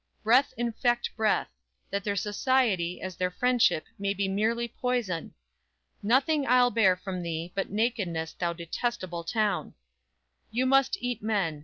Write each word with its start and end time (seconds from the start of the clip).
Breath 0.23 0.51
infect 0.57 1.15
breath; 1.15 1.51
That 1.91 2.03
their 2.03 2.15
society, 2.15 3.03
as 3.03 3.15
their 3.15 3.29
friendship, 3.29 3.85
may 3.99 4.15
Be 4.15 4.27
merely 4.27 4.67
poison! 4.67 5.35
Nothing 6.01 6.47
I'll 6.47 6.71
bear 6.71 6.95
from 6.95 7.21
thee, 7.21 7.51
But 7.53 7.69
nakedness, 7.69 8.33
thou 8.33 8.51
detestable 8.51 9.23
town!_ 9.23 9.75
_You 10.51 10.67
must 10.67 10.97
eat 11.01 11.21
men. 11.21 11.59